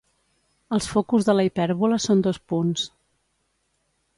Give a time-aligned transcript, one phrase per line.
[0.77, 2.87] Els focus de la hipèrbola són dos punts.